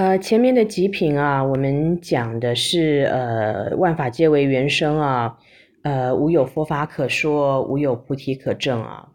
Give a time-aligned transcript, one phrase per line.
[0.00, 5.36] 呃，前面的几品啊，我们讲的是呃，万法皆为缘生啊，
[5.82, 9.10] 呃，无有佛法可说，无有菩提可证啊。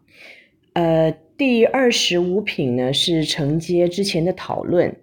[0.74, 4.94] 呃，第二十五品呢，是承接之前的讨论，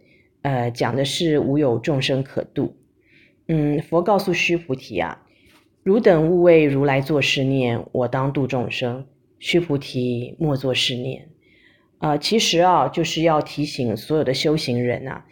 [0.44, 2.78] 呃，讲的是无有众生可度。
[3.50, 5.22] 嗯，佛告诉须菩提啊，
[5.84, 9.06] 汝等勿为如来作是念，我当度众生。
[9.38, 11.28] 须菩提莫作是念。
[11.98, 15.26] 啊、呃，其实啊，就是要提醒所有的修行人啊。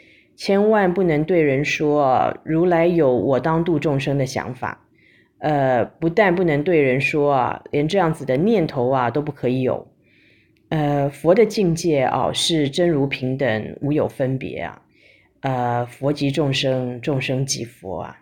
[0.43, 4.87] 千万不能对人说如来有我当度众生的想法，
[5.37, 9.87] 呃，不但不能对人说啊，连这样子的念头啊都不可以有。
[10.69, 14.81] 呃，佛的境界啊是真如平等，无有分别啊。
[15.41, 18.17] 呃，佛即众生，众生即佛啊。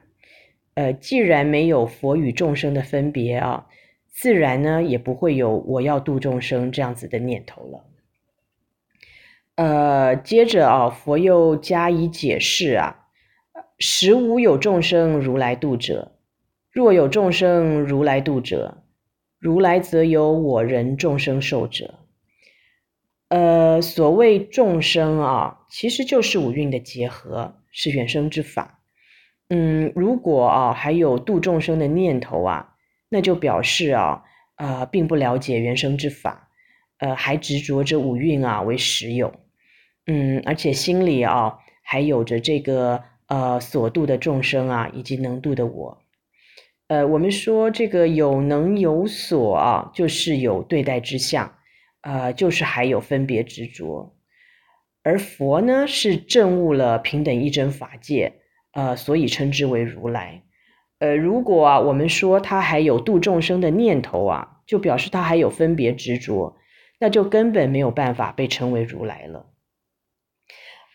[0.73, 3.65] 呃，既然没有佛与众生的分别啊，
[4.11, 7.85] 自然呢也不会有我要度众生这样子的念头了。
[9.59, 12.95] 呃，接着啊，佛又加以解释啊，
[13.77, 16.13] 实无有众生如来度者，
[16.71, 18.77] 若有众生如来度者，
[19.37, 21.95] 如来则有我人众生受者。
[23.27, 28.79] 呃，所谓众生啊，其实就是五蕴的结合，是原生之法。
[29.49, 32.75] 嗯，如果啊还有度众生的念头啊，
[33.09, 34.23] 那就表示啊，
[34.55, 36.47] 呃，并不了解原生之法，
[36.99, 39.33] 呃，还执着着五蕴啊为实有。
[40.11, 45.99] 嗯，而且心里啊还有着这个呃所度的众生啊，以及能度的我。
[46.87, 51.53] 呃，我们说这个有能有所啊，就是有对待之相，
[52.01, 54.15] 呃，就是还有分别执着。
[55.03, 58.33] 而佛呢，是证悟了平等一真法界，
[58.73, 60.41] 呃，所以称之为如来。
[60.97, 66.57] 呃，如果啊我们说他还有度众生的念头啊，就表示他还有分别执着，
[66.99, 69.45] 那就根本没有办法被称为如来了。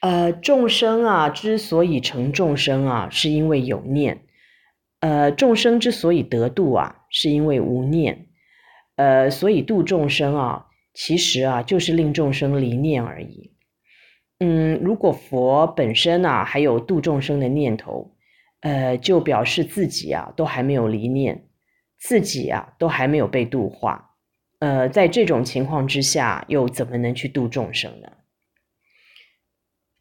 [0.04, 4.18] 呃，众生啊，之所以成众生啊，是因为有念；
[5.00, 8.26] 呃，众生之所以得度啊，是因为无念。
[8.96, 13.54] 呃，所以度众生啊，其实啊，就是令众生离念而已。
[14.40, 18.14] 嗯，如果佛本身啊，还有度众生的念头，
[18.60, 21.46] 呃，就表示自己啊，都还没有离念，
[21.98, 24.10] 自己啊，都还没有被度化。
[24.58, 28.08] 呃，在这种情况之下，又怎么能去度众生呢？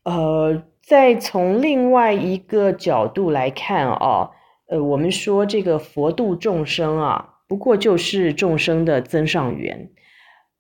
[0.04, 4.32] 呃，再从另外一个角度来看哦，
[4.68, 9.90] 呃，我们说这个佛度众生啊，不过就是众生的增上缘，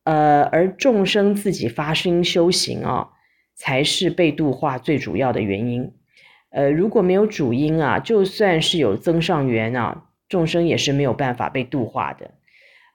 [0.06, 3.10] 呃，而众生自己发心修行啊，
[3.54, 5.92] 才是被度化最主要的原因。
[6.52, 12.32] 呃，如果没有主因啊，就算是有增上缘啊，众生也是没有办法被度化的。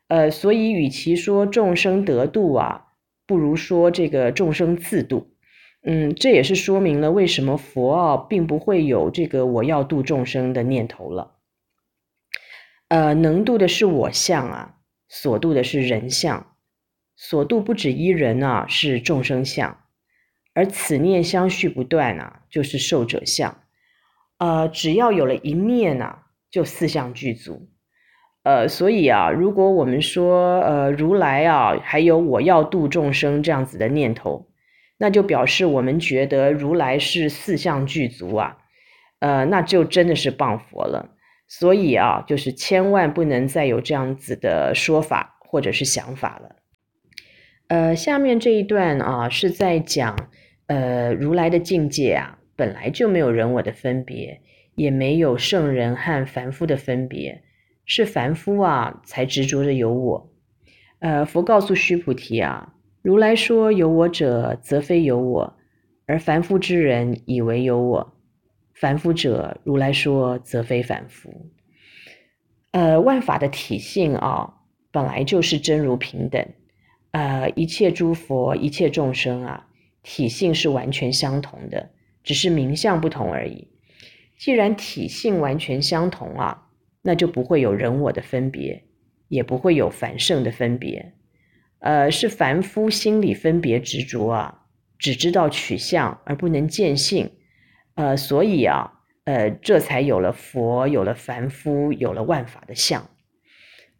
[0.06, 2.86] 呃，所以与其说众生得度啊，
[3.26, 5.34] 不如说这个众生自度。
[5.91, 11.38] 嗯，这也是说明了为什么佛啊，并不会有这个我要度众生的念头了。
[12.88, 14.75] 呃，能度的是我相啊，
[15.09, 16.54] 所度的是人相，
[17.16, 19.78] 所度不止一人啊，是众生相，
[20.53, 23.62] 而此念相续不断啊，就是受者相。
[24.37, 27.66] 呃，只要有了一念啊，就四相具足。
[28.43, 34.44] 呃，所以啊，如果我们说呃如来啊，还有我要度众生这样子的念头。
[34.98, 38.59] 那就表示我们觉得如来是四相具足啊，
[39.20, 41.14] 呃，那就真的是谤佛了。
[41.47, 46.56] 所以啊，就是千万不能再有这样子的说法或者是想法了。
[47.69, 50.28] 呃，下面这一段啊，是在讲，
[50.66, 54.42] 呃，如来的境界啊，本来就没有人我的分别，
[54.75, 57.42] 也没有圣人和凡夫的分别，
[57.86, 60.30] 是凡夫啊才执着着有我。
[60.98, 62.75] 呃，佛告诉须菩提啊。
[63.00, 65.54] 如来说有我者，则非有我；
[66.06, 68.14] 而凡夫之人以为有我。
[68.75, 71.50] 凡夫者，如来说则非凡夫。
[72.72, 74.54] 呃，万法的体性啊，
[74.91, 76.44] 本来就是真如平等。
[77.12, 79.69] 呃，一切诸佛、一切众生啊，
[80.03, 81.91] 体性是完全相同的，
[82.22, 83.68] 只是名相不同而已。
[84.36, 86.68] 既然体性完全相同啊，
[87.03, 88.84] 那就不会有人我的分别，
[89.28, 91.15] 也不会有凡圣的分别。
[91.80, 94.63] 呃，是凡夫心理分别执着啊，
[94.98, 97.30] 只知道取相而不能见性，
[97.95, 103.09] 呃，所以啊，呃，这才有了佛，有了凡夫，有了万法的相。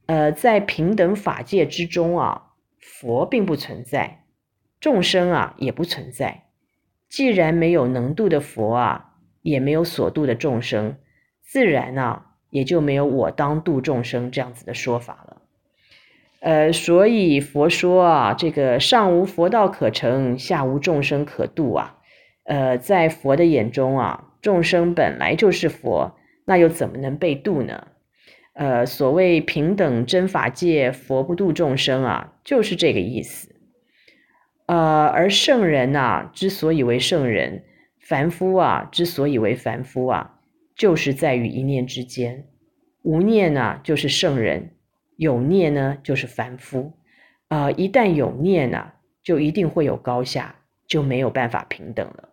[0.07, 4.25] 呃，在平等法界之中啊，佛并不存在，
[4.81, 6.45] 众生啊也不存在。
[7.09, 10.99] 既然没有能度的佛啊，也没有所度的众生，
[11.43, 15.43] 自然啊也就没有我当度众生这样子的说法了。
[16.41, 21.99] 呃，所以佛说啊，这个上无佛道可成，下无众生可度啊，
[22.45, 27.89] 呃，在佛的眼中啊，众生本来就是佛，那又怎么能被度呢？
[28.55, 33.55] 呃，所谓平等真法界，佛不度众生啊，就是这个意思。
[34.67, 37.65] 呃，而圣人呐，之所以为圣人，
[38.01, 40.41] 凡夫啊，之所以为凡夫啊，
[40.77, 42.47] 就是在于一念之间。
[43.03, 44.71] 无念呢，就是圣人；
[45.19, 46.95] 有念呢，就是凡夫。
[47.49, 48.93] 啊、一旦有念呢，
[49.23, 50.55] 就一定会有高下，
[50.87, 52.29] 就没有办法平等了。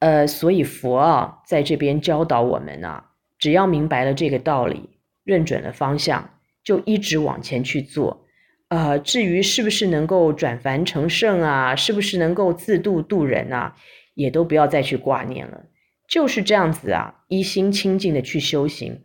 [0.00, 8.26] 呃，所以佛啊，在这边教导我们啊，只要明白了这个道理，认准了方向，就一直往前去做。
[8.68, 13.76] 呃，至于是不是能够转凡成圣啊，是不是能够自度度人啊，
[14.14, 15.66] 也都不要再去挂念了。
[16.08, 19.02] 就是这样子啊，一心清净的去修行，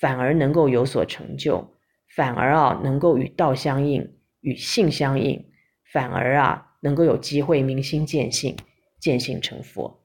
[0.00, 1.74] 反而能够有所成就，
[2.14, 5.44] 反而啊，能够与道相应，与性相应，
[5.92, 8.56] 反而啊，能够有机会明心见性，
[8.98, 9.99] 见性成佛。